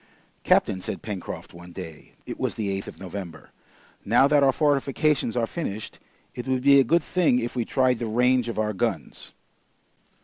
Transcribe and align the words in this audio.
"Captain," 0.43 0.81
said 0.81 1.03
Pencroft 1.03 1.53
one 1.53 1.71
day, 1.71 2.13
it 2.25 2.39
was 2.39 2.55
the 2.55 2.69
8th 2.81 2.87
of 2.87 2.99
November, 2.99 3.51
"now 4.03 4.27
that 4.27 4.41
our 4.41 4.51
fortifications 4.51 5.37
are 5.37 5.45
finished, 5.45 5.99
it 6.33 6.47
would 6.47 6.63
be 6.63 6.79
a 6.79 6.83
good 6.83 7.03
thing 7.03 7.37
if 7.37 7.55
we 7.55 7.65
tried 7.65 7.99
the 7.99 8.07
range 8.07 8.49
of 8.49 8.57
our 8.57 8.73
guns." 8.73 9.31